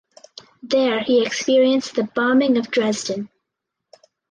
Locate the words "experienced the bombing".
1.23-2.57